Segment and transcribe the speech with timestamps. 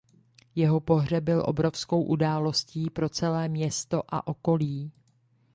[0.55, 4.91] Jeho pohřeb byl obrovskou událostí pro celé město a okolí.